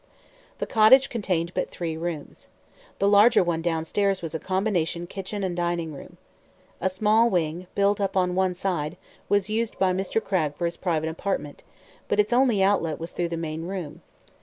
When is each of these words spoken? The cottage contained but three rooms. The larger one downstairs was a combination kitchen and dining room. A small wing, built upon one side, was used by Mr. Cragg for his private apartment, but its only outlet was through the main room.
The 0.57 0.65
cottage 0.65 1.11
contained 1.11 1.53
but 1.53 1.69
three 1.69 1.95
rooms. 1.95 2.47
The 2.97 3.07
larger 3.07 3.43
one 3.43 3.61
downstairs 3.61 4.23
was 4.23 4.33
a 4.33 4.39
combination 4.39 5.05
kitchen 5.05 5.43
and 5.43 5.55
dining 5.55 5.93
room. 5.93 6.17
A 6.79 6.89
small 6.89 7.29
wing, 7.29 7.67
built 7.75 7.99
upon 7.99 8.33
one 8.33 8.55
side, 8.55 8.97
was 9.29 9.47
used 9.47 9.77
by 9.77 9.93
Mr. 9.93 10.19
Cragg 10.19 10.55
for 10.55 10.65
his 10.65 10.75
private 10.75 11.09
apartment, 11.09 11.63
but 12.07 12.19
its 12.19 12.33
only 12.33 12.63
outlet 12.63 12.97
was 12.99 13.11
through 13.11 13.29
the 13.29 13.37
main 13.37 13.67
room. 13.67 14.01